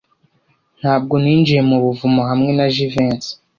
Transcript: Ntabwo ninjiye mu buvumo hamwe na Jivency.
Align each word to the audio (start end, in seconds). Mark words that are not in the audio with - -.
Ntabwo 0.79 1.13
ninjiye 1.23 1.61
mu 1.69 1.77
buvumo 1.83 2.21
hamwe 2.29 2.49
na 2.57 2.65
Jivency. 2.73 3.31